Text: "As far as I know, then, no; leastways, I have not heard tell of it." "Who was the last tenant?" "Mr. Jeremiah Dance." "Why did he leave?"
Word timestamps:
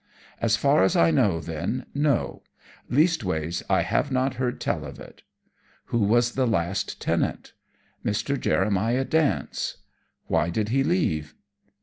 "As 0.41 0.55
far 0.57 0.81
as 0.83 0.95
I 0.95 1.11
know, 1.11 1.39
then, 1.39 1.85
no; 1.93 2.41
leastways, 2.89 3.61
I 3.69 3.81
have 3.83 4.11
not 4.11 4.33
heard 4.41 4.59
tell 4.59 4.83
of 4.83 4.99
it." 4.99 5.21
"Who 5.93 5.99
was 5.99 6.31
the 6.31 6.47
last 6.47 6.99
tenant?" 6.99 7.53
"Mr. 8.03 8.39
Jeremiah 8.39 9.05
Dance." 9.05 9.77
"Why 10.25 10.49
did 10.49 10.69
he 10.69 10.83
leave?" 10.83 11.35